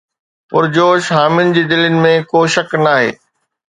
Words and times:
پرجوش 0.53 1.03
حامين 1.17 1.47
جي 1.59 1.63
دلين 1.75 2.01
۾ 2.09 2.13
ڪو 2.31 2.47
شڪ 2.57 2.79
ناهي 2.85 3.11